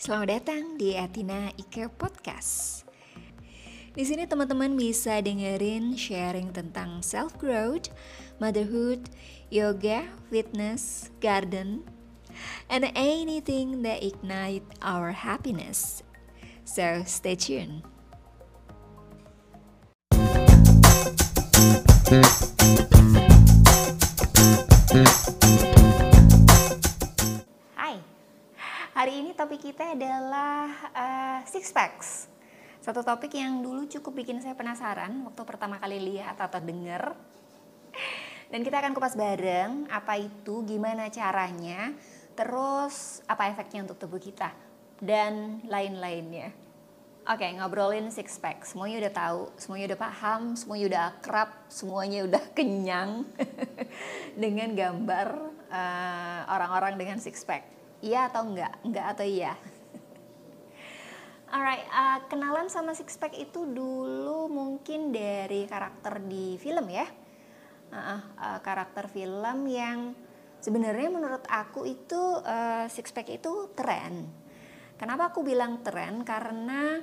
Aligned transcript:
Selamat 0.00 0.40
datang 0.40 0.80
di 0.80 0.96
Atina 0.96 1.52
Ike 1.60 1.92
Podcast. 1.92 2.88
Di 3.92 4.00
sini 4.00 4.24
teman-teman 4.24 4.72
bisa 4.72 5.20
dengerin 5.20 5.92
sharing 5.92 6.56
tentang 6.56 7.04
self 7.04 7.36
growth, 7.36 7.92
motherhood, 8.40 9.12
yoga, 9.52 10.08
fitness, 10.32 11.12
garden, 11.20 11.84
and 12.72 12.88
anything 12.96 13.84
that 13.84 14.00
ignite 14.00 14.64
our 14.80 15.12
happiness. 15.12 16.00
So 16.64 17.04
stay 17.04 17.36
tuned. 17.36 17.84
Hari 29.00 29.24
ini 29.24 29.32
topik 29.32 29.64
kita 29.64 29.96
adalah 29.96 30.68
uh, 30.92 31.40
six 31.48 31.72
packs. 31.72 32.28
Satu 32.84 33.00
topik 33.00 33.32
yang 33.32 33.64
dulu 33.64 33.88
cukup 33.88 34.20
bikin 34.20 34.44
saya 34.44 34.52
penasaran 34.52 35.24
waktu 35.24 35.40
pertama 35.48 35.80
kali 35.80 35.96
lihat 35.96 36.36
atau 36.36 36.60
denger. 36.60 37.16
Dan 38.52 38.60
kita 38.60 38.84
akan 38.84 38.92
kupas 38.92 39.16
bareng 39.16 39.88
apa 39.88 40.20
itu, 40.20 40.68
gimana 40.68 41.08
caranya, 41.08 41.96
terus 42.36 43.24
apa 43.24 43.48
efeknya 43.48 43.88
untuk 43.88 43.96
tubuh 44.04 44.20
kita 44.20 44.52
dan 45.00 45.64
lain-lainnya. 45.64 46.52
Oke, 47.24 47.48
ngobrolin 47.56 48.12
six 48.12 48.36
pack. 48.36 48.68
Semuanya 48.68 49.08
udah 49.08 49.12
tahu, 49.16 49.40
semuanya 49.56 49.96
udah 49.96 50.00
paham, 50.12 50.42
semuanya 50.60 50.84
udah 50.92 51.02
akrab, 51.16 51.50
semuanya 51.72 52.28
udah 52.28 52.42
kenyang 52.58 53.24
dengan 54.44 54.76
gambar 54.76 55.28
uh, 55.72 56.40
orang-orang 56.52 57.00
dengan 57.00 57.16
six 57.16 57.48
pack. 57.48 57.79
Iya 58.00 58.32
atau 58.32 58.48
enggak? 58.48 58.72
Enggak 58.80 59.06
atau 59.12 59.24
iya? 59.28 59.52
Alright, 61.54 61.84
uh, 61.92 62.18
kenalan 62.32 62.72
sama 62.72 62.96
six 62.96 63.20
pack 63.20 63.36
itu 63.36 63.68
dulu 63.68 64.48
mungkin 64.48 65.12
dari 65.12 65.68
karakter 65.68 66.24
di 66.24 66.56
film 66.56 66.88
ya. 66.88 67.04
Uh, 67.90 68.22
uh, 68.40 68.58
karakter 68.64 69.10
film 69.12 69.68
yang 69.68 70.16
sebenarnya 70.64 71.12
menurut 71.12 71.44
aku 71.44 71.84
itu 71.84 72.40
uh, 72.40 72.88
six 72.88 73.12
pack 73.12 73.28
itu 73.28 73.68
tren. 73.76 74.24
Kenapa 74.96 75.28
aku 75.28 75.44
bilang 75.44 75.84
tren? 75.84 76.24
Karena 76.24 76.96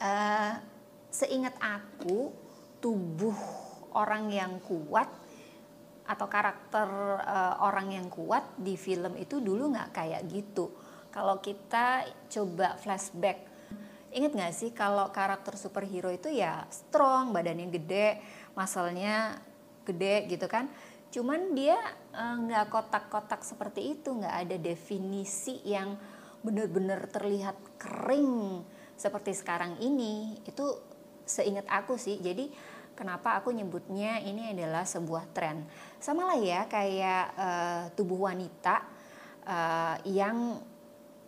uh, 0.00 0.52
seingat 1.12 1.60
aku 1.60 2.32
tubuh 2.80 3.36
orang 3.92 4.32
yang 4.32 4.56
kuat 4.64 5.10
atau 6.10 6.26
karakter 6.26 6.90
uh, 7.22 7.62
orang 7.62 7.94
yang 7.94 8.10
kuat 8.10 8.42
di 8.58 8.74
film 8.74 9.14
itu 9.14 9.38
dulu 9.38 9.70
nggak 9.70 9.94
kayak 9.94 10.26
gitu. 10.26 10.74
Kalau 11.14 11.38
kita 11.38 12.02
coba 12.26 12.74
flashback, 12.82 13.46
inget 14.10 14.34
nggak 14.34 14.54
sih 14.54 14.74
kalau 14.74 15.14
karakter 15.14 15.54
superhero 15.54 16.10
itu 16.10 16.26
ya 16.26 16.66
strong, 16.74 17.30
badannya 17.30 17.70
gede, 17.70 18.18
masalnya 18.58 19.38
gede 19.86 20.26
gitu 20.26 20.50
kan. 20.50 20.66
Cuman 21.14 21.54
dia 21.54 21.78
nggak 22.14 22.66
uh, 22.66 22.70
kotak-kotak 22.70 23.46
seperti 23.46 23.94
itu, 23.94 24.10
nggak 24.10 24.36
ada 24.50 24.56
definisi 24.58 25.62
yang 25.62 25.94
benar-benar 26.42 27.06
terlihat 27.06 27.54
kering 27.78 28.66
seperti 28.98 29.30
sekarang 29.34 29.78
ini. 29.78 30.42
Itu 30.42 30.78
seingat 31.22 31.70
aku 31.70 31.94
sih. 31.94 32.18
Jadi 32.18 32.50
kenapa 33.00 33.40
aku 33.40 33.48
nyebutnya 33.48 34.20
ini 34.20 34.52
adalah 34.52 34.84
sebuah 34.84 35.32
tren. 35.32 35.64
Sama 35.96 36.28
lah 36.28 36.36
ya 36.36 36.68
kayak 36.68 37.24
uh, 37.32 37.82
tubuh 37.96 38.28
wanita 38.28 38.84
uh, 39.48 39.96
yang 40.04 40.60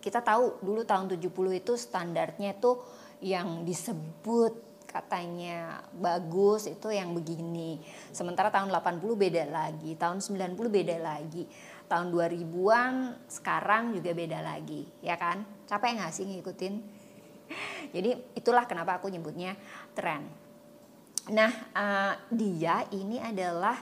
kita 0.05 0.21
tahu 0.21 0.61
dulu 0.61 0.85
tahun 0.85 1.17
70 1.17 1.33
itu 1.33 1.73
standarnya 1.81 2.61
tuh 2.61 2.77
yang 3.25 3.65
disebut 3.65 4.85
katanya 4.85 5.81
bagus 5.97 6.69
itu 6.69 6.93
yang 6.93 7.17
begini. 7.17 7.81
Sementara 8.13 8.53
tahun 8.53 8.69
80 8.69 9.01
beda 9.17 9.49
lagi, 9.49 9.97
tahun 9.97 10.21
90 10.21 10.53
beda 10.69 10.97
lagi. 11.01 11.49
Tahun 11.89 12.13
2000-an 12.13 12.93
sekarang 13.29 13.97
juga 13.97 14.13
beda 14.13 14.45
lagi, 14.45 14.85
ya 15.01 15.17
kan? 15.17 15.45
Capek 15.65 15.97
nggak 15.97 16.13
sih 16.13 16.25
ngikutin? 16.29 16.75
Jadi 17.97 18.37
itulah 18.37 18.69
kenapa 18.69 19.01
aku 19.01 19.09
nyebutnya 19.09 19.57
tren. 19.97 20.42
Nah, 21.31 21.53
uh, 21.71 22.15
dia 22.35 22.83
ini 22.91 23.23
adalah 23.23 23.79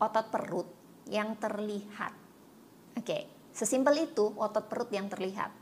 otot 0.00 0.32
perut 0.32 0.68
yang 1.04 1.36
terlihat. 1.36 2.16
Oke, 2.96 3.04
okay, 3.04 3.22
sesimpel 3.52 4.08
itu 4.08 4.32
otot 4.40 4.64
perut 4.64 4.88
yang 4.88 5.12
terlihat. 5.12 5.52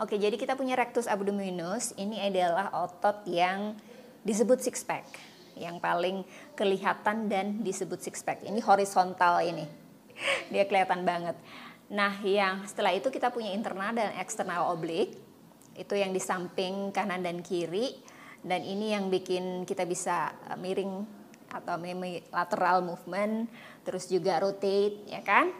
Oke, 0.00 0.16
okay, 0.16 0.18
jadi 0.24 0.40
kita 0.40 0.56
punya 0.56 0.72
rectus 0.72 1.04
abdominis. 1.04 1.92
Ini 2.00 2.32
adalah 2.32 2.72
otot 2.72 3.28
yang 3.28 3.76
disebut 4.24 4.64
six 4.64 4.80
pack, 4.80 5.04
yang 5.52 5.76
paling 5.76 6.24
kelihatan 6.56 7.28
dan 7.28 7.60
disebut 7.60 8.00
six 8.00 8.24
pack. 8.24 8.40
Ini 8.40 8.56
horizontal 8.64 9.44
ini, 9.44 9.68
dia 10.48 10.64
kelihatan 10.64 11.04
banget. 11.04 11.36
Nah, 11.92 12.16
yang 12.24 12.64
setelah 12.64 12.96
itu 12.96 13.12
kita 13.12 13.28
punya 13.28 13.52
internal 13.52 13.92
dan 13.92 14.16
eksternal 14.16 14.72
oblik. 14.72 15.20
Itu 15.76 15.92
yang 15.92 16.16
di 16.16 16.20
samping 16.20 16.92
kanan 16.92 17.20
dan 17.20 17.44
kiri 17.44 18.00
dan 18.40 18.64
ini 18.64 18.96
yang 18.96 19.12
bikin 19.12 19.68
kita 19.68 19.84
bisa 19.84 20.32
uh, 20.48 20.56
miring 20.56 21.04
atau 21.50 21.74
lateral 22.30 22.78
movement 22.86 23.50
terus 23.82 24.06
juga 24.06 24.38
rotate 24.38 25.02
ya 25.10 25.20
kan? 25.20 25.50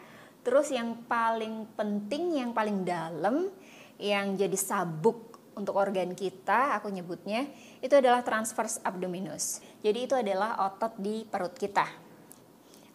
Terus 0.41 0.72
yang 0.72 1.04
paling 1.04 1.68
penting 1.76 2.41
yang 2.41 2.56
paling 2.56 2.86
dalam 2.86 3.52
yang 4.00 4.32
jadi 4.38 4.56
sabuk 4.56 5.30
untuk 5.60 5.76
organ 5.76 6.16
kita 6.16 6.78
aku 6.80 6.88
nyebutnya 6.88 7.44
itu 7.84 7.92
adalah 7.92 8.24
transverse 8.24 8.80
abdominis 8.80 9.60
jadi 9.84 10.08
itu 10.08 10.14
adalah 10.16 10.56
otot 10.72 10.97
di 10.97 11.28
perut 11.28 11.52
kita. 11.52 11.84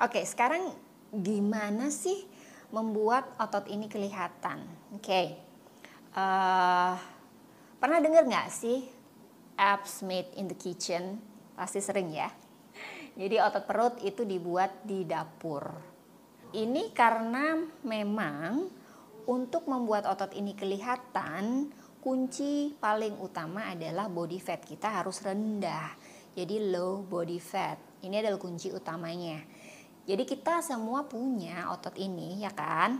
Oke 0.01 0.25
sekarang 0.25 0.73
gimana 1.13 1.93
sih 1.93 2.25
membuat 2.73 3.37
otot 3.37 3.69
ini 3.69 3.85
kelihatan? 3.85 4.65
Oke 4.97 5.37
uh, 6.17 6.93
pernah 7.77 7.99
dengar 8.01 8.25
nggak 8.25 8.49
sih 8.49 8.94
apps 9.55 10.03
made 10.03 10.31
in 10.35 10.51
the 10.51 10.57
kitchen 10.57 11.19
pasti 11.55 11.79
sering 11.79 12.11
ya. 12.11 12.27
Jadi 13.15 13.39
otot 13.39 13.63
perut 13.63 13.95
itu 14.03 14.27
dibuat 14.27 14.83
di 14.83 15.07
dapur. 15.07 15.71
Ini 16.51 16.91
karena 16.91 17.55
memang 17.87 18.67
untuk 19.27 19.67
membuat 19.71 20.03
otot 20.05 20.35
ini 20.35 20.51
kelihatan 20.51 21.71
kunci 22.03 22.75
paling 22.77 23.17
utama 23.17 23.71
adalah 23.71 24.11
body 24.11 24.37
fat 24.37 24.61
kita 24.61 25.01
harus 25.01 25.23
rendah. 25.23 25.95
Jadi 26.35 26.69
low 26.69 27.01
body 27.07 27.39
fat. 27.39 27.79
Ini 28.03 28.21
adalah 28.21 28.37
kunci 28.37 28.69
utamanya. 28.69 29.39
Jadi 30.05 30.23
kita 30.27 30.61
semua 30.61 31.07
punya 31.07 31.71
otot 31.73 31.95
ini 31.97 32.43
ya 32.43 32.51
kan. 32.53 32.99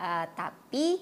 Uh, 0.00 0.26
tapi 0.32 0.98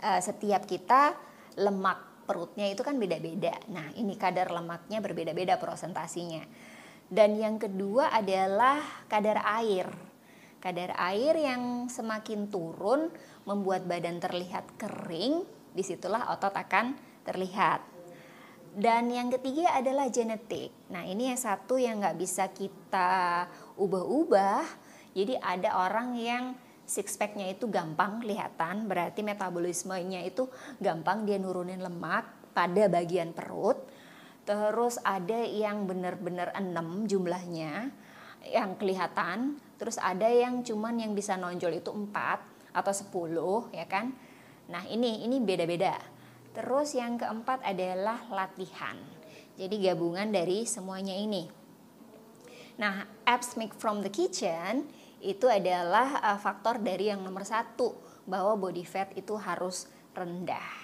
uh, 0.00 0.20
setiap 0.22 0.64
kita 0.64 1.18
lemak 1.58 2.11
perutnya 2.24 2.70
itu 2.70 2.80
kan 2.86 2.96
beda-beda. 2.98 3.54
Nah, 3.70 3.90
ini 3.98 4.14
kadar 4.16 4.50
lemaknya 4.50 5.02
berbeda-beda 5.02 5.58
prosentasinya. 5.58 6.42
Dan 7.12 7.36
yang 7.36 7.60
kedua 7.60 8.08
adalah 8.08 8.80
kadar 9.10 9.44
air. 9.60 9.84
Kadar 10.62 10.94
air 10.96 11.34
yang 11.36 11.90
semakin 11.90 12.48
turun 12.48 13.10
membuat 13.44 13.84
badan 13.84 14.22
terlihat 14.22 14.78
kering, 14.78 15.42
di 15.74 15.82
situlah 15.82 16.30
otot 16.32 16.54
akan 16.54 16.94
terlihat. 17.26 17.82
Dan 18.72 19.12
yang 19.12 19.28
ketiga 19.28 19.76
adalah 19.76 20.08
genetik. 20.08 20.72
Nah 20.88 21.04
ini 21.04 21.28
yang 21.28 21.36
satu 21.36 21.76
yang 21.76 22.00
nggak 22.00 22.16
bisa 22.16 22.48
kita 22.48 23.44
ubah-ubah. 23.76 24.64
Jadi 25.12 25.36
ada 25.36 25.76
orang 25.84 26.16
yang 26.16 26.56
six 26.86 27.14
packnya 27.16 27.48
itu 27.48 27.70
gampang 27.70 28.20
kelihatan 28.20 28.90
berarti 28.90 29.24
metabolismenya 29.24 30.26
itu 30.26 30.50
gampang 30.82 31.24
dia 31.24 31.38
nurunin 31.38 31.80
lemak 31.80 32.52
pada 32.52 32.86
bagian 32.86 33.32
perut. 33.32 33.80
Terus 34.42 34.98
ada 35.06 35.38
yang 35.38 35.86
benar-benar 35.86 36.50
enam 36.58 37.06
jumlahnya 37.06 37.94
yang 38.50 38.74
kelihatan. 38.76 39.58
Terus 39.78 39.98
ada 39.98 40.26
yang 40.26 40.62
cuman 40.62 40.98
yang 40.98 41.12
bisa 41.14 41.38
nonjol 41.38 41.78
itu 41.78 41.90
empat 41.90 42.42
atau 42.74 42.92
sepuluh 42.94 43.70
ya 43.70 43.86
kan? 43.86 44.14
Nah 44.70 44.82
ini 44.86 45.26
ini 45.26 45.38
beda-beda. 45.38 45.94
Terus 46.52 46.92
yang 46.92 47.16
keempat 47.16 47.64
adalah 47.64 48.28
latihan. 48.28 48.98
Jadi 49.56 49.78
gabungan 49.84 50.28
dari 50.28 50.68
semuanya 50.68 51.16
ini. 51.16 51.48
Nah 52.76 53.06
apps 53.24 53.54
make 53.54 53.72
from 53.78 54.02
the 54.02 54.10
kitchen 54.10 54.90
itu 55.22 55.46
adalah 55.46 56.18
uh, 56.18 56.38
faktor 56.42 56.82
dari 56.82 57.14
yang 57.14 57.22
nomor 57.22 57.46
satu 57.46 57.94
bahwa 58.26 58.58
body 58.58 58.82
fat 58.82 59.14
itu 59.14 59.38
harus 59.38 59.86
rendah. 60.12 60.82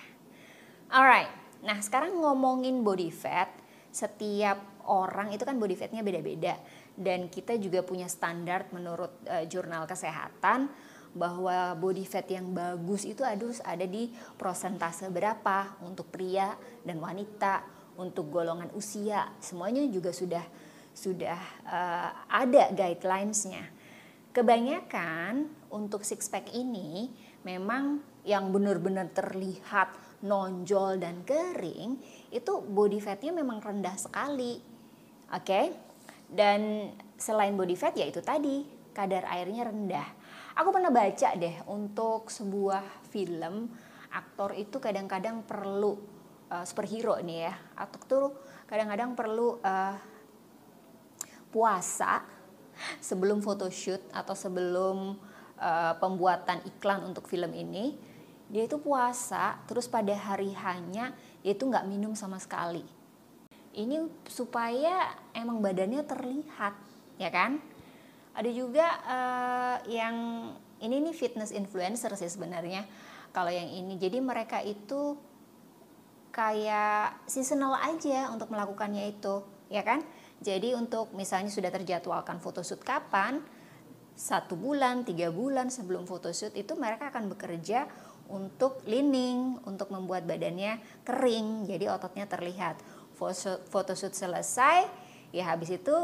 Alright, 0.88 1.29
nah 1.67 1.76
sekarang 1.82 2.17
ngomongin 2.17 2.81
body 2.87 3.11
fat, 3.11 3.50
setiap 3.90 4.62
orang 4.88 5.35
itu 5.35 5.43
kan 5.44 5.58
body 5.58 5.76
fatnya 5.76 6.00
beda-beda 6.00 6.56
dan 6.94 7.29
kita 7.29 7.58
juga 7.61 7.85
punya 7.85 8.06
standar 8.06 8.70
menurut 8.70 9.12
uh, 9.29 9.44
jurnal 9.46 9.85
kesehatan 9.85 10.70
bahwa 11.12 11.75
body 11.75 12.05
fat 12.05 12.29
yang 12.31 12.52
bagus 12.52 13.02
itu 13.02 13.25
harus 13.25 13.58
ada 13.64 13.85
di 13.85 14.12
prosentase 14.38 15.08
berapa 15.08 15.79
untuk 15.82 16.12
pria 16.12 16.55
dan 16.85 17.00
wanita, 17.00 17.64
untuk 17.99 18.31
golongan 18.31 18.70
usia, 18.76 19.35
semuanya 19.43 19.82
juga 19.90 20.14
sudah 20.14 20.44
sudah 20.93 21.38
uh, 21.67 22.11
ada 22.26 22.70
guidelinesnya. 22.75 23.77
Kebanyakan 24.28 25.48
untuk 25.72 26.04
six 26.04 26.28
pack 26.28 26.52
ini 26.52 27.08
memang 27.42 28.04
yang 28.28 28.52
benar-benar 28.52 29.08
terlihat 29.16 29.88
nonjol 30.20 31.00
dan 31.00 31.25
kering 31.25 31.96
itu 32.28 32.52
body 32.60 33.00
fatnya 33.00 33.32
memang 33.32 33.62
rendah 33.62 33.96
sekali, 33.96 34.60
oke? 35.32 35.44
Okay? 35.46 35.72
Dan 36.28 36.92
selain 37.16 37.56
body 37.56 37.72
fat 37.72 37.96
ya 37.96 38.04
itu 38.04 38.20
tadi 38.20 38.69
kadar 38.92 39.25
airnya 39.32 39.64
rendah. 39.64 40.08
Aku 40.60 40.75
pernah 40.75 40.92
baca 40.92 41.28
deh 41.38 41.56
untuk 41.70 42.28
sebuah 42.28 43.08
film 43.08 43.70
aktor 44.12 44.52
itu 44.58 44.76
kadang-kadang 44.76 45.40
perlu 45.46 45.96
uh, 46.52 46.64
superhero 46.69 47.16
nih 47.22 47.48
ya, 47.48 47.54
atau 47.80 48.00
tuh 48.04 48.26
kadang-kadang 48.69 49.16
perlu 49.16 49.56
uh, 49.62 49.96
puasa 51.48 52.38
sebelum 52.98 53.42
photoshoot 53.44 54.00
atau 54.10 54.34
sebelum 54.34 55.19
uh, 55.58 55.94
pembuatan 55.98 56.62
iklan 56.66 57.04
untuk 57.06 57.26
film 57.26 57.54
ini 57.54 57.96
dia 58.48 58.64
itu 58.64 58.80
puasa 58.80 59.60
terus 59.69 59.84
pada 59.86 60.14
hari 60.16 60.56
hanya 60.56 61.12
dia 61.44 61.52
itu 61.52 61.64
nggak 61.69 61.84
minum 61.84 62.16
sama 62.16 62.40
sekali 62.40 62.84
ini 63.76 64.08
supaya 64.26 65.12
emang 65.36 65.60
badannya 65.60 66.00
terlihat 66.02 66.75
ya 67.20 67.28
kan 67.28 67.60
ada 68.32 68.50
juga 68.54 68.86
uh, 69.04 69.76
yang 69.90 70.16
ini 70.78 71.02
nih 71.02 71.14
fitness 71.14 71.50
influencer 71.50 72.14
sih 72.14 72.30
sebenarnya 72.30 72.86
kalau 73.32 73.52
yang 73.52 73.69
ini. 73.69 73.96
Jadi 74.00 74.19
mereka 74.22 74.62
itu 74.62 75.16
kayak 76.32 77.19
seasonal 77.26 77.76
aja 77.78 78.30
untuk 78.30 78.52
melakukannya 78.52 79.10
itu, 79.10 79.42
ya 79.72 79.82
kan? 79.82 80.04
Jadi 80.38 80.75
untuk 80.75 81.11
misalnya 81.19 81.50
sudah 81.50 81.70
terjadwalkan 81.70 82.38
photoshoot 82.38 82.82
kapan, 82.87 83.43
satu 84.19 84.58
bulan, 84.58 85.06
tiga 85.06 85.31
bulan 85.31 85.70
sebelum 85.70 86.06
photoshoot 86.06 86.55
itu 86.58 86.75
mereka 86.75 87.11
akan 87.11 87.31
bekerja 87.31 87.87
untuk 88.29 88.82
leaning, 88.85 89.58
untuk 89.64 89.88
membuat 89.90 90.29
badannya 90.29 90.79
kering, 91.02 91.67
jadi 91.67 91.94
ototnya 91.94 92.26
terlihat. 92.29 92.79
Photoshoot 93.70 94.14
selesai, 94.14 94.87
ya 95.35 95.44
habis 95.50 95.75
itu 95.75 95.96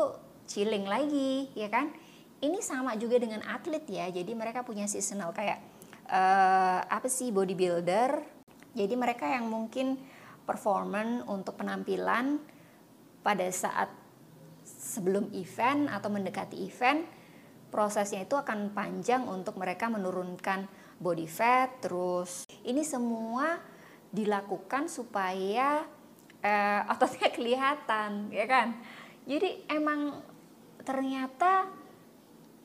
chilling 0.51 0.87
lagi, 0.89 1.51
ya 1.55 1.71
kan? 1.71 1.95
Ini 2.43 2.59
sama 2.59 2.99
juga 2.99 3.23
dengan 3.23 3.43
atlet 3.47 3.87
ya, 3.87 4.11
jadi 4.11 4.35
mereka 4.35 4.67
punya 4.67 4.91
seasonal 4.91 5.31
kayak 5.31 5.63
uh, 6.11 6.81
apa 6.91 7.07
sih 7.07 7.31
bodybuilder. 7.31 8.35
Jadi 8.75 8.95
mereka 8.99 9.31
yang 9.31 9.47
mungkin 9.47 9.95
performan 10.43 11.23
untuk 11.31 11.55
penampilan 11.55 12.43
pada 13.23 13.47
saat 13.49 14.04
sebelum 14.85 15.33
event 15.33 15.89
atau 15.89 16.13
mendekati 16.13 16.61
event, 16.61 17.09
prosesnya 17.73 18.29
itu 18.29 18.37
akan 18.37 18.77
panjang 18.77 19.25
untuk 19.25 19.57
mereka 19.57 19.89
menurunkan 19.89 20.69
body 21.01 21.25
fat. 21.25 21.81
Terus 21.81 22.45
ini 22.69 22.85
semua 22.85 23.57
dilakukan 24.13 24.93
supaya 24.93 25.89
uh, 26.45 26.93
ototnya 26.93 27.33
kelihatan, 27.37 28.29
ya 28.29 28.45
kan? 28.45 28.77
Jadi 29.25 29.65
emang 29.73 30.21
ternyata 30.85 31.73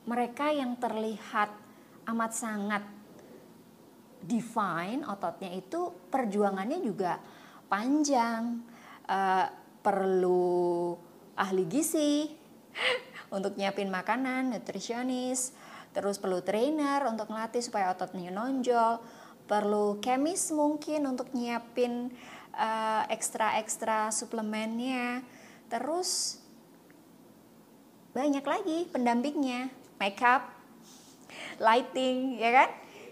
mereka 0.04 0.52
yang 0.52 0.76
terlihat 0.76 1.48
amat 2.04 2.32
sangat 2.36 2.84
define 4.20 5.00
ototnya 5.08 5.48
itu 5.56 5.88
perjuangannya 6.12 6.84
juga 6.84 7.16
panjang 7.72 8.60
uh, 9.08 9.46
perlu 9.80 10.92
ahli 11.40 11.64
gizi 11.64 12.28
untuk 13.36 13.56
nyiapin 13.56 13.88
makanan 13.88 14.52
nutrisionis 14.52 15.56
terus 15.96 16.20
perlu 16.20 16.44
trainer 16.44 17.02
untuk 17.08 17.32
ngelatih 17.32 17.64
supaya 17.64 17.90
ototnya 17.90 18.28
nonjol 18.28 19.00
perlu 19.48 19.98
kemis 19.98 20.52
mungkin 20.52 21.08
untuk 21.08 21.32
nyiapin 21.32 22.12
uh, 22.54 23.02
ekstra-ekstra 23.10 24.12
suplemennya 24.12 25.24
terus 25.66 26.38
banyak 28.14 28.42
lagi 28.42 28.78
pendampingnya 28.92 29.70
makeup 29.98 30.46
lighting 31.66 32.38
ya 32.38 32.50
kan? 32.62 32.70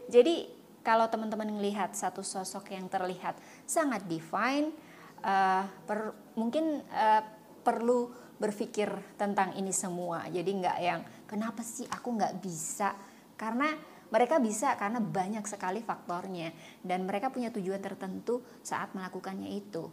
Jadi 0.09 0.49
kalau 0.83 1.07
teman-teman 1.11 1.53
melihat 1.53 1.93
satu 1.93 2.25
sosok 2.25 2.73
yang 2.73 2.89
terlihat 2.89 3.37
sangat 3.69 4.09
define 4.09 4.73
uh, 5.21 5.69
per, 5.85 6.17
mungkin 6.33 6.81
uh, 6.89 7.23
perlu 7.69 8.09
berpikir 8.41 8.88
tentang 9.20 9.53
ini 9.61 9.76
semua. 9.76 10.25
Jadi 10.32 10.50
nggak 10.56 10.79
yang 10.81 11.05
kenapa 11.29 11.61
sih 11.61 11.85
aku 11.85 12.17
nggak 12.17 12.41
bisa? 12.41 12.97
Karena 13.37 13.69
mereka 14.09 14.41
bisa 14.41 14.73
karena 14.81 15.05
banyak 15.05 15.44
sekali 15.44 15.85
faktornya. 15.85 16.49
Dan 16.81 17.05
mereka 17.05 17.29
punya 17.29 17.53
tujuan 17.53 17.85
tertentu 17.85 18.41
saat 18.65 18.97
melakukannya 18.97 19.53
itu. 19.53 19.85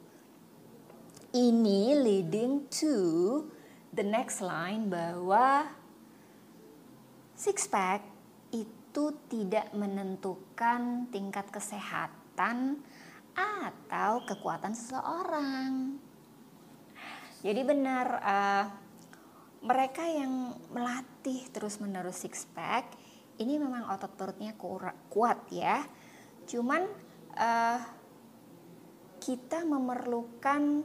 Ini 1.35 1.99
leading 1.99 2.71
to 2.71 2.95
the 3.91 4.07
next 4.07 4.39
line 4.39 4.87
bahwa 4.87 5.67
six 7.35 7.67
pack 7.67 8.07
itu 8.55 9.03
tidak 9.27 9.75
menentukan 9.75 11.11
tingkat 11.11 11.51
kesehatan 11.51 12.79
atau 13.35 14.23
kekuatan 14.23 14.71
seseorang. 14.71 16.04
Jadi 17.45 17.61
benar 17.61 18.07
uh, 18.25 18.65
mereka 19.61 20.01
yang 20.09 20.57
melatih 20.73 21.45
terus-menerus 21.53 22.25
six 22.25 22.49
pack 22.49 22.97
ini 23.37 23.61
memang 23.61 23.85
otot 23.93 24.09
perutnya 24.17 24.57
kuat 25.13 25.45
ya. 25.53 25.85
Cuman 26.49 26.89
uh, 27.37 27.79
kita 29.21 29.61
memerlukan 29.61 30.81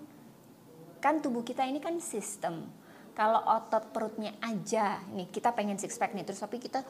kan 1.01 1.15
tubuh 1.25 1.41
kita 1.41 1.65
ini 1.65 1.81
kan 1.81 1.97
sistem 1.97 2.69
kalau 3.17 3.41
otot 3.41 3.89
perutnya 3.93 4.37
aja 4.45 5.01
nih 5.13 5.33
kita 5.33 5.57
pengen 5.57 5.81
six 5.81 5.97
pack 5.97 6.13
nih 6.13 6.29
terus 6.29 6.45
tapi 6.45 6.61
kita 6.61 6.85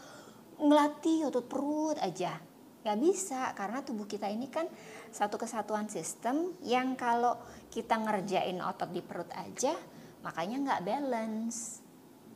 ngelatih 0.58 1.31
otot 1.31 1.46
perut 1.46 1.99
aja 2.02 2.43
nggak 2.81 2.99
bisa 3.00 3.53
karena 3.53 3.85
tubuh 3.85 4.09
kita 4.09 4.25
ini 4.32 4.49
kan 4.49 4.65
satu 5.13 5.37
kesatuan 5.37 5.93
sistem 5.93 6.56
yang 6.65 6.96
kalau 6.96 7.37
kita 7.69 8.01
ngerjain 8.01 8.56
otot 8.65 8.89
di 8.89 9.05
perut 9.05 9.29
aja 9.37 9.77
makanya 10.25 10.56
nggak 10.65 10.84
balance. 10.84 11.84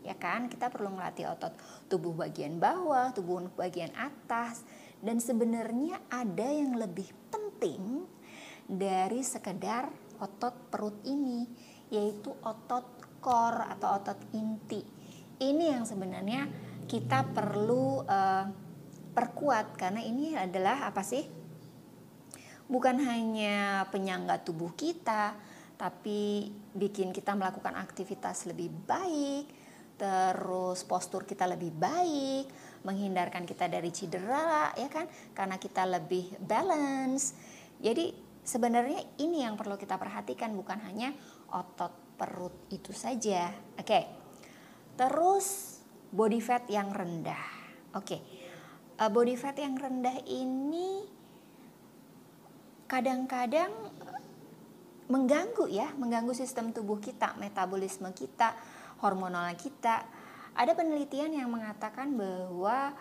Ya 0.05 0.13
kan? 0.21 0.53
Kita 0.53 0.69
perlu 0.69 0.93
ngelatih 0.93 1.33
otot 1.33 1.57
tubuh 1.89 2.13
bagian 2.13 2.61
bawah 2.61 3.09
tubuh 3.17 3.49
bagian 3.57 3.93
atas. 3.97 4.61
Dan 5.01 5.21
sebenarnya 5.21 6.01
ada 6.13 6.49
yang 6.49 6.77
lebih 6.77 7.09
penting 7.33 8.05
dari 8.69 9.21
sekedar 9.25 9.89
otot 10.21 10.73
perut 10.73 10.97
ini 11.05 11.45
yaitu 11.93 12.33
otot 12.45 12.85
core 13.21 13.65
atau 13.77 13.97
otot 14.01 14.21
inti. 14.37 14.81
Ini 15.41 15.77
yang 15.77 15.85
sebenarnya 15.89 16.49
kita 16.85 17.33
perlu 17.33 18.05
uh, 18.05 18.64
perkuat 19.15 19.79
karena 19.79 20.03
ini 20.03 20.35
adalah 20.35 20.91
apa 20.91 21.07
sih? 21.07 21.23
Bukan 22.67 22.99
hanya 23.07 23.87
penyangga 23.89 24.43
tubuh 24.43 24.75
kita, 24.75 25.39
tapi 25.79 26.51
bikin 26.75 27.15
kita 27.15 27.39
melakukan 27.39 27.79
aktivitas 27.79 28.51
lebih 28.51 28.73
baik, 28.73 29.47
terus 29.95 30.83
postur 30.83 31.23
kita 31.23 31.47
lebih 31.47 31.71
baik, 31.71 32.51
menghindarkan 32.83 33.47
kita 33.47 33.71
dari 33.71 33.95
cedera, 33.95 34.75
ya 34.75 34.91
kan? 34.91 35.07
Karena 35.37 35.57
kita 35.61 35.87
lebih 35.87 36.35
balance. 36.43 37.37
Jadi 37.79 38.11
sebenarnya 38.43 39.01
ini 39.23 39.47
yang 39.47 39.55
perlu 39.55 39.79
kita 39.79 39.97
perhatikan 39.97 40.53
bukan 40.53 40.81
hanya 40.85 41.15
otot 41.53 42.19
perut 42.19 42.55
itu 42.71 42.91
saja. 42.91 43.51
Oke. 43.79 44.01
Terus 44.95 45.79
body 46.15 46.39
fat 46.39 46.65
yang 46.71 46.95
rendah. 46.95 47.45
Oke. 47.99 48.34
Uh, 48.95 49.11
body 49.11 49.35
fat 49.35 49.59
yang 49.59 49.75
rendah 49.75 50.23
ini 50.23 51.03
kadang-kadang 52.87 53.75
mengganggu 55.11 55.67
ya, 55.67 55.91
mengganggu 55.99 56.31
sistem 56.31 56.71
tubuh 56.71 57.03
kita, 57.03 57.35
metabolisme 57.43 58.07
kita, 58.15 58.55
hormonal 59.03 59.51
kita. 59.59 60.07
Ada 60.55 60.79
penelitian 60.79 61.35
yang 61.35 61.51
mengatakan 61.51 62.15
bahwa 62.15 62.95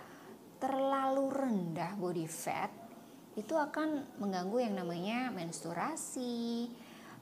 terlalu 0.58 1.30
rendah 1.30 1.94
body 1.94 2.26
fat 2.26 2.74
itu 3.38 3.54
akan 3.54 4.18
mengganggu 4.18 4.66
yang 4.66 4.74
namanya 4.74 5.30
menstruasi, 5.30 6.74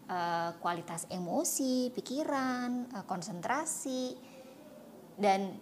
uh, 0.07 0.55
kualitas 0.63 1.11
emosi, 1.11 1.91
pikiran, 1.91 2.87
konsentrasi, 3.03 4.15
dan 5.19 5.59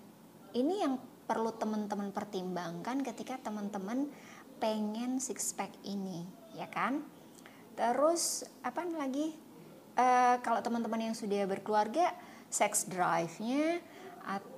ini 0.54 0.86
yang 0.86 1.09
perlu 1.30 1.54
teman-teman 1.54 2.10
pertimbangkan 2.10 3.06
ketika 3.06 3.38
teman-teman 3.38 4.10
pengen 4.58 5.22
six 5.22 5.54
pack 5.54 5.70
ini, 5.86 6.26
ya 6.58 6.66
kan? 6.66 7.06
Terus 7.78 8.50
apa 8.66 8.82
lagi? 8.90 9.38
Uh, 9.94 10.42
kalau 10.42 10.66
teman-teman 10.66 11.12
yang 11.12 11.16
sudah 11.16 11.46
berkeluarga, 11.46 12.18
sex 12.50 12.90
drive-nya 12.90 13.78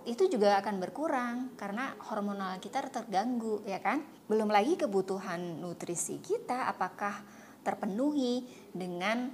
itu 0.04 0.28
juga 0.28 0.60
akan 0.60 0.82
berkurang 0.82 1.36
karena 1.56 1.94
hormonal 2.10 2.58
kita 2.58 2.82
terganggu, 2.90 3.62
ya 3.64 3.80
kan? 3.80 4.04
Belum 4.26 4.50
lagi 4.50 4.76
kebutuhan 4.76 5.62
nutrisi 5.62 6.18
kita 6.20 6.68
apakah 6.68 7.24
terpenuhi 7.62 8.44
dengan 8.74 9.32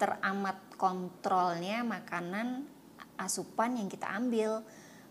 teramat 0.00 0.74
kontrolnya 0.80 1.84
makanan 1.84 2.64
asupan 3.20 3.76
yang 3.76 3.90
kita 3.90 4.08
ambil 4.08 4.64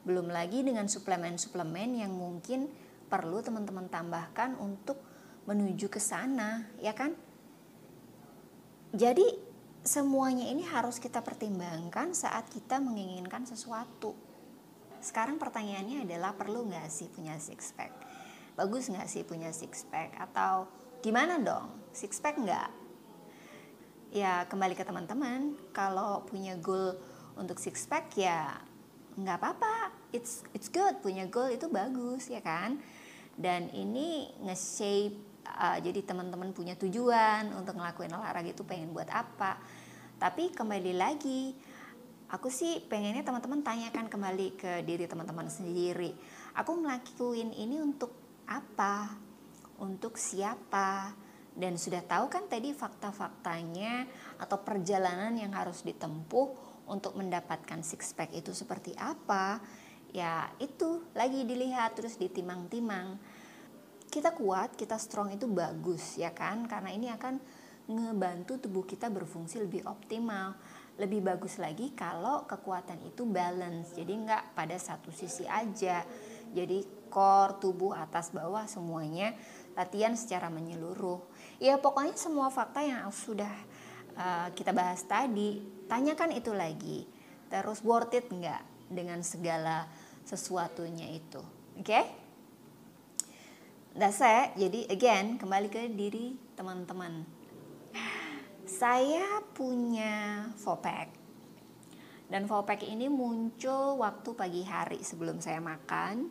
belum 0.08 0.32
lagi 0.32 0.64
dengan 0.64 0.88
suplemen-suplemen 0.88 2.00
yang 2.00 2.16
mungkin 2.16 2.72
perlu 3.12 3.44
teman-teman 3.44 3.92
tambahkan 3.92 4.56
untuk 4.56 4.96
menuju 5.44 5.92
ke 5.92 6.00
sana, 6.00 6.64
ya 6.80 6.96
kan? 6.96 7.12
Jadi 8.96 9.28
semuanya 9.84 10.48
ini 10.48 10.64
harus 10.64 11.00
kita 11.00 11.20
pertimbangkan 11.20 12.16
saat 12.16 12.48
kita 12.48 12.80
menginginkan 12.80 13.44
sesuatu. 13.44 14.16
Sekarang 15.04 15.36
pertanyaannya 15.36 16.08
adalah 16.08 16.36
perlu 16.36 16.68
nggak 16.72 16.88
sih 16.88 17.12
punya 17.12 17.36
six 17.40 17.76
pack? 17.76 17.92
Bagus 18.56 18.88
nggak 18.88 19.08
sih 19.12 19.28
punya 19.28 19.52
six 19.52 19.84
pack? 19.88 20.16
Atau 20.16 20.72
gimana 21.04 21.36
dong? 21.40 21.68
Six 21.92 22.24
pack 22.24 22.40
nggak? 22.40 22.72
Ya 24.16 24.48
kembali 24.48 24.72
ke 24.72 24.88
teman-teman, 24.88 25.56
kalau 25.76 26.24
punya 26.24 26.56
goal 26.56 26.96
untuk 27.36 27.60
six 27.60 27.84
pack 27.88 28.16
ya 28.16 28.56
nggak 29.18 29.38
apa-apa 29.42 29.97
it's 30.16 30.44
it's 30.56 30.72
good 30.72 31.00
punya 31.04 31.28
goal 31.28 31.52
itu 31.52 31.68
bagus 31.68 32.32
ya 32.32 32.40
kan? 32.40 32.80
Dan 33.38 33.70
ini 33.70 34.34
nge-shape 34.42 35.14
uh, 35.46 35.78
jadi 35.78 36.02
teman-teman 36.02 36.52
punya 36.52 36.74
tujuan 36.74 37.54
untuk 37.54 37.78
ngelakuin 37.78 38.12
olahraga 38.12 38.50
itu 38.50 38.66
pengen 38.66 38.92
buat 38.92 39.08
apa. 39.14 39.62
Tapi 40.18 40.50
kembali 40.50 40.94
lagi 40.98 41.54
aku 42.34 42.50
sih 42.50 42.82
pengennya 42.90 43.22
teman-teman 43.22 43.62
tanyakan 43.62 44.10
kembali 44.10 44.48
ke 44.58 44.72
diri 44.84 45.06
teman-teman 45.06 45.48
sendiri. 45.48 46.18
Aku 46.58 46.82
ngelakuin 46.82 47.54
ini 47.54 47.78
untuk 47.78 48.18
apa? 48.50 49.14
Untuk 49.78 50.18
siapa? 50.18 51.14
Dan 51.58 51.78
sudah 51.78 52.02
tahu 52.06 52.30
kan 52.30 52.46
tadi 52.50 52.74
fakta-faktanya 52.74 54.06
atau 54.42 54.62
perjalanan 54.62 55.34
yang 55.38 55.54
harus 55.54 55.82
ditempuh 55.82 56.54
untuk 56.88 57.18
mendapatkan 57.18 57.82
six 57.82 58.14
pack 58.14 58.34
itu 58.34 58.54
seperti 58.54 58.96
apa 58.98 59.60
ya 60.16 60.48
itu 60.58 61.04
lagi 61.14 61.44
dilihat 61.44 62.00
terus 62.00 62.16
ditimang-timang 62.16 63.20
kita 64.08 64.32
kuat 64.34 64.74
kita 64.80 64.96
strong 64.98 65.36
itu 65.36 65.46
bagus 65.46 66.16
ya 66.16 66.32
kan? 66.32 66.66
Karena 66.66 66.90
ini 66.90 67.12
akan 67.12 67.38
ngebantu 67.88 68.60
tubuh 68.60 68.88
kita 68.88 69.12
berfungsi 69.12 69.62
lebih 69.62 69.84
optimal. 69.86 70.56
Lebih 70.98 71.22
bagus 71.22 71.62
lagi 71.62 71.94
kalau 71.94 72.50
kekuatan 72.50 72.98
itu 73.06 73.28
balance. 73.30 73.94
Jadi 73.94 74.18
nggak 74.18 74.58
pada 74.58 74.74
satu 74.80 75.14
sisi 75.14 75.46
aja. 75.46 76.02
Jadi 76.50 77.12
core 77.12 77.62
tubuh 77.62 77.94
atas 77.94 78.34
bawah 78.34 78.66
semuanya 78.66 79.38
latihan 79.78 80.18
secara 80.18 80.50
menyeluruh. 80.50 81.22
Ya 81.62 81.78
pokoknya 81.78 82.18
semua 82.18 82.50
fakta 82.50 82.82
yang 82.82 83.14
sudah 83.14 83.54
uh, 84.18 84.50
kita 84.58 84.74
bahas 84.74 85.06
tadi, 85.06 85.62
tanyakan 85.86 86.34
itu 86.34 86.50
lagi. 86.56 87.06
Terus 87.54 87.86
worth 87.86 88.18
it 88.18 88.26
nggak 88.34 88.90
dengan 88.90 89.22
segala 89.22 89.86
sesuatunya 90.28 91.08
itu. 91.16 91.40
Oke? 91.80 91.88
Okay? 91.88 92.04
It. 93.98 94.50
Jadi 94.60 94.80
again, 94.92 95.40
kembali 95.40 95.72
ke 95.72 95.90
diri 95.90 96.36
teman-teman. 96.54 97.26
Saya 98.68 99.42
punya 99.56 100.46
Vopack. 100.60 101.10
Dan 102.28 102.44
Vopack 102.46 102.84
ini 102.84 103.08
muncul 103.08 104.04
waktu 104.04 104.36
pagi 104.36 104.62
hari 104.68 105.00
sebelum 105.00 105.40
saya 105.40 105.64
makan 105.64 106.28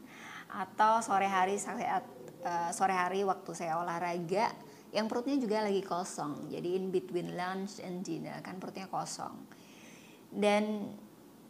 atau 0.52 1.00
sore 1.00 1.26
hari 1.26 1.56
saat 1.56 2.04
uh, 2.46 2.70
sore 2.70 2.94
hari 2.94 3.26
waktu 3.26 3.50
saya 3.56 3.80
olahraga 3.82 4.54
yang 4.94 5.10
perutnya 5.10 5.34
juga 5.36 5.66
lagi 5.66 5.82
kosong 5.82 6.48
jadi 6.48 6.78
in 6.78 6.94
between 6.94 7.34
lunch 7.34 7.82
and 7.82 8.06
dinner 8.06 8.38
kan 8.40 8.62
perutnya 8.62 8.86
kosong 8.86 9.34
dan 10.30 10.94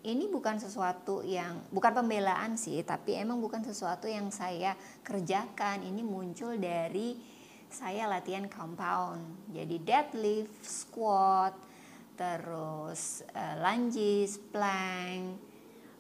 ini 0.06 0.30
bukan 0.30 0.62
sesuatu 0.62 1.26
yang 1.26 1.66
bukan 1.75 1.90
pembelaan 1.90 2.54
sih 2.54 2.86
tapi 2.86 3.18
emang 3.18 3.42
bukan 3.42 3.66
sesuatu 3.66 4.06
yang 4.06 4.30
saya 4.30 4.78
kerjakan 5.02 5.82
ini 5.82 6.06
muncul 6.06 6.54
dari 6.54 7.18
saya 7.66 8.06
latihan 8.06 8.46
compound 8.46 9.50
jadi 9.50 9.76
deadlift 9.82 10.62
squat 10.62 11.52
terus 12.14 13.26
uh, 13.34 13.54
lunges 13.60 14.38
plank 14.54 15.36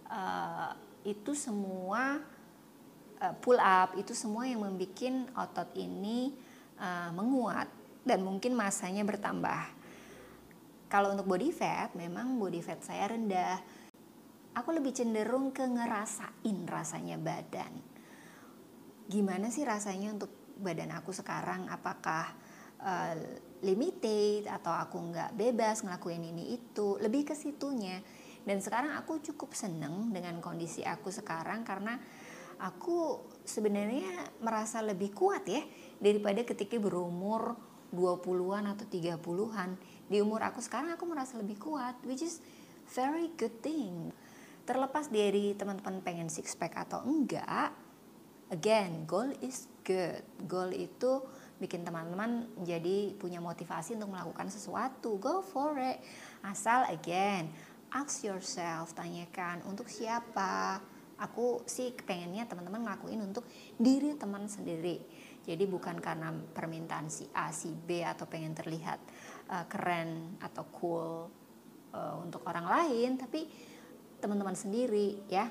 uh, 0.08 0.70
itu 1.02 1.34
semua 1.34 2.22
uh, 3.20 3.34
pull 3.42 3.58
up 3.58 3.98
itu 3.98 4.14
semua 4.14 4.46
yang 4.46 4.62
membuat 4.62 5.34
otot 5.34 5.70
ini 5.74 6.32
uh, 6.78 7.10
menguat 7.12 7.68
dan 8.06 8.22
mungkin 8.22 8.54
masanya 8.54 9.02
bertambah. 9.02 9.74
Kalau 10.86 11.10
untuk 11.10 11.26
body 11.26 11.50
fat, 11.50 11.90
memang 11.98 12.38
body 12.38 12.62
fat 12.62 12.78
saya 12.86 13.10
rendah. 13.10 13.58
Aku 14.56 14.72
lebih 14.72 14.96
cenderung 14.96 15.52
ke 15.52 15.68
ngerasain 15.68 16.58
rasanya 16.64 17.20
badan. 17.20 17.76
Gimana 19.04 19.52
sih 19.52 19.68
rasanya 19.68 20.16
untuk 20.16 20.32
badan 20.56 20.96
aku 20.96 21.12
sekarang? 21.12 21.68
Apakah 21.68 22.32
uh, 22.80 23.14
limited 23.60 24.48
atau 24.48 24.72
aku 24.72 25.12
nggak 25.12 25.36
bebas 25.36 25.84
ngelakuin 25.84 26.32
ini 26.32 26.56
itu? 26.56 26.96
Lebih 26.96 27.28
ke 27.28 27.34
situnya. 27.36 28.00
Dan 28.48 28.64
sekarang 28.64 28.96
aku 28.96 29.20
cukup 29.20 29.52
seneng 29.52 30.08
dengan 30.08 30.40
kondisi 30.40 30.80
aku 30.88 31.12
sekarang 31.12 31.60
karena 31.60 32.00
aku 32.56 33.28
sebenarnya 33.44 34.40
merasa 34.40 34.80
lebih 34.80 35.12
kuat 35.12 35.44
ya 35.44 35.60
daripada 36.00 36.40
ketika 36.48 36.80
berumur 36.80 37.58
20-an 37.92 38.72
atau 38.72 38.86
30-an. 38.88 39.76
Di 40.08 40.24
umur 40.24 40.40
aku 40.48 40.64
sekarang 40.64 40.96
aku 40.96 41.04
merasa 41.04 41.36
lebih 41.36 41.60
kuat, 41.60 42.00
which 42.08 42.24
is 42.24 42.40
very 42.94 43.28
good 43.36 43.52
thing. 43.60 44.14
Terlepas 44.66 45.06
dari 45.06 45.54
teman-teman 45.54 46.02
pengen 46.02 46.26
six 46.26 46.58
pack 46.58 46.74
atau 46.74 47.06
enggak, 47.06 47.70
again, 48.50 49.06
goal 49.06 49.30
is 49.38 49.70
good. 49.86 50.20
Goal 50.50 50.74
itu 50.74 51.22
bikin 51.62 51.86
teman-teman 51.86 52.50
jadi 52.66 53.14
punya 53.16 53.38
motivasi 53.38 53.94
untuk 53.94 54.10
melakukan 54.12 54.50
sesuatu. 54.50 55.16
Go 55.22 55.40
for 55.40 55.78
it. 55.78 56.02
Asal 56.42 56.90
again, 56.90 57.54
ask 57.94 58.26
yourself, 58.26 58.90
tanyakan 58.92 59.62
untuk 59.70 59.86
siapa. 59.86 60.82
Aku 61.16 61.64
sih 61.64 61.96
pengennya 61.96 62.44
teman-teman 62.44 62.84
ngelakuin 62.84 63.22
untuk 63.24 63.48
diri 63.80 64.18
teman 64.20 64.50
sendiri 64.50 65.00
jadi 65.46 65.64
bukan 65.70 66.02
karena 66.02 66.34
permintaan 66.34 67.06
si 67.06 67.30
A, 67.30 67.54
si 67.54 67.70
B 67.70 68.02
atau 68.02 68.26
pengen 68.26 68.50
terlihat 68.50 68.98
uh, 69.46 69.64
keren 69.70 70.34
atau 70.42 70.66
cool 70.74 71.30
uh, 71.94 72.14
untuk 72.18 72.42
orang 72.50 72.66
lain, 72.66 73.14
tapi 73.14 73.46
teman-teman 74.20 74.56
sendiri 74.56 75.20
ya. 75.30 75.50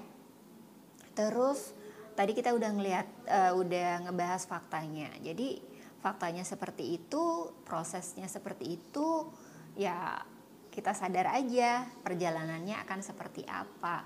Terus 1.15 1.71
tadi 2.15 2.35
kita 2.35 2.51
udah 2.55 2.69
ngelihat, 2.75 3.07
uh, 3.27 3.51
udah 3.59 4.07
ngebahas 4.07 4.43
faktanya. 4.47 5.11
Jadi 5.23 5.59
faktanya 5.99 6.43
seperti 6.43 6.99
itu, 7.01 7.51
prosesnya 7.63 8.27
seperti 8.27 8.77
itu, 8.77 9.31
ya 9.79 10.19
kita 10.71 10.91
sadar 10.91 11.31
aja 11.31 11.87
perjalanannya 12.03 12.75
akan 12.83 12.99
seperti 12.99 13.47
apa. 13.47 14.03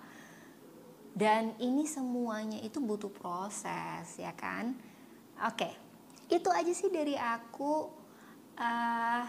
Dan 1.09 1.57
ini 1.57 1.89
semuanya 1.89 2.61
itu 2.61 2.77
butuh 2.77 3.09
proses, 3.09 4.05
ya 4.21 4.31
kan? 4.37 4.77
Oke, 5.49 5.73
itu 6.29 6.49
aja 6.53 6.69
sih 6.69 6.93
dari 6.93 7.17
aku. 7.17 7.89
Uh, 8.59 9.25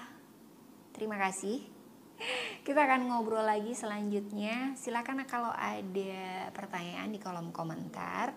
terima 0.93 1.17
kasih. 1.17 1.80
Kita 2.67 2.85
akan 2.85 3.09
ngobrol 3.09 3.45
lagi 3.45 3.73
selanjutnya. 3.73 4.77
Silakan 4.77 5.25
kalau 5.25 5.51
ada 5.51 6.53
pertanyaan 6.53 7.09
di 7.09 7.19
kolom 7.19 7.51
komentar, 7.51 8.37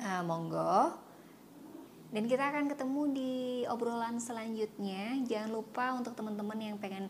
uh, 0.00 0.22
monggo. 0.24 0.96
Dan 2.10 2.26
kita 2.26 2.50
akan 2.50 2.66
ketemu 2.66 3.02
di 3.14 3.32
obrolan 3.70 4.18
selanjutnya. 4.18 5.22
Jangan 5.28 5.50
lupa 5.54 5.94
untuk 5.94 6.18
teman-teman 6.18 6.58
yang 6.58 6.76
pengen 6.82 7.06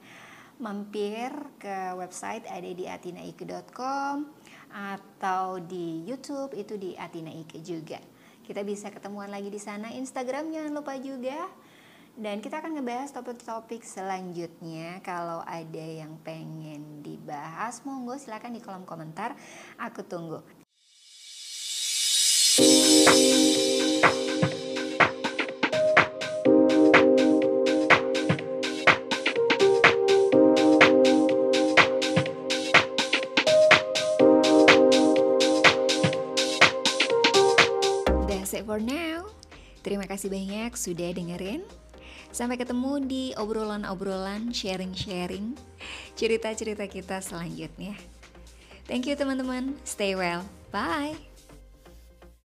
mampir 0.60 1.32
ke 1.56 1.96
website 1.96 2.44
ada 2.44 2.68
di 2.68 2.84
atinaike.com 2.84 4.28
atau 4.70 5.56
di 5.56 6.04
YouTube 6.04 6.52
itu 6.52 6.76
di 6.76 6.92
atinaike 6.92 7.64
juga. 7.64 7.96
Kita 8.44 8.60
bisa 8.60 8.92
ketemuan 8.92 9.32
lagi 9.32 9.48
di 9.48 9.56
sana. 9.56 9.88
Instagram 9.88 10.52
jangan 10.52 10.72
lupa 10.76 11.00
juga. 11.00 11.48
Dan 12.20 12.44
kita 12.44 12.60
akan 12.60 12.76
ngebahas 12.76 13.16
topik-topik 13.16 13.80
selanjutnya. 13.80 15.00
Kalau 15.00 15.40
ada 15.40 15.80
yang 15.80 16.20
pengen 16.20 17.00
dibahas, 17.00 17.80
monggo 17.88 18.20
silahkan 18.20 18.52
di 18.52 18.60
kolom 18.60 18.84
komentar. 18.84 19.32
Aku 19.80 20.04
tunggu. 20.04 20.44
That's 38.28 38.52
it 38.52 38.68
for 38.68 38.76
now. 38.76 39.32
Terima 39.80 40.04
kasih 40.04 40.28
banyak 40.28 40.76
sudah 40.76 41.16
dengerin. 41.16 41.64
Sampai 42.40 42.56
ketemu 42.56 43.04
di 43.04 43.24
obrolan-obrolan, 43.36 44.48
sharing-sharing, 44.48 45.60
cerita-cerita 46.16 46.88
kita 46.88 47.20
selanjutnya. 47.20 47.92
Thank 48.88 49.04
you 49.04 49.12
teman-teman. 49.12 49.76
Stay 49.84 50.16
well. 50.16 50.48
Bye. 50.72 51.29